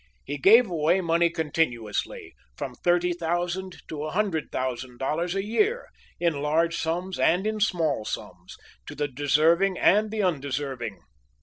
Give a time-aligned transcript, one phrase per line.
[0.25, 5.89] He gave away money continuously, from thirty thousand to a hundred thousand dollars a year,
[6.19, 11.01] in large sums and in small sums, to the deserving and the undeserving.